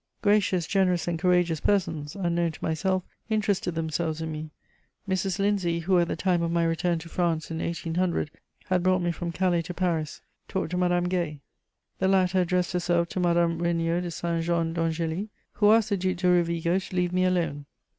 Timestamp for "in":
4.19-4.31, 7.51-7.59